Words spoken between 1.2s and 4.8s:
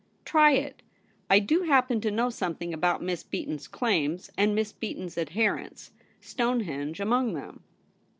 I do happen to know something about Miss Beaton's claims and Miss